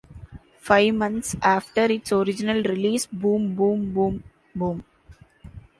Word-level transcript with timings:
Five 0.57 0.95
months 0.95 1.35
after 1.43 1.81
its 1.85 2.11
original 2.11 2.63
release, 2.63 3.05
Boom, 3.05 3.53
Boom, 3.53 3.93
Boom, 3.93 4.23
Boom!! 4.55 4.83